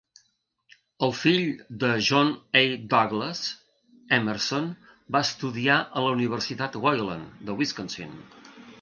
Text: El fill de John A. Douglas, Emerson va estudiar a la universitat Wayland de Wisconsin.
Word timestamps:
El 1.07 1.11
fill 1.17 1.43
de 1.83 1.91
John 2.07 2.31
A. 2.63 2.65
Douglas, 2.95 3.43
Emerson 4.19 4.73
va 5.17 5.25
estudiar 5.29 5.79
a 5.99 6.07
la 6.09 6.19
universitat 6.19 6.83
Wayland 6.87 7.49
de 7.51 7.63
Wisconsin. 7.63 8.23